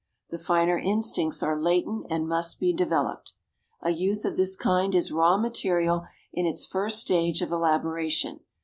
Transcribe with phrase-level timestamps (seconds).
[0.31, 3.33] The finer instincts are latent and must be developed.
[3.83, 8.39] A youth of this kind is raw material in its first stage of elaboration.